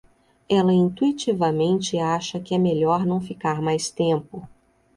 Ela 0.49 0.73
intuitivamente 0.73 1.99
acha 1.99 2.39
que 2.39 2.55
é 2.55 2.57
melhor 2.57 3.05
não 3.05 3.21
ficar 3.21 3.61
mais 3.61 3.91
tempo. 3.91 4.49